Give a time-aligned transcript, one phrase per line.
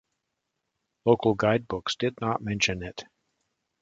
[1.05, 3.03] Local guidebooks did not mention it.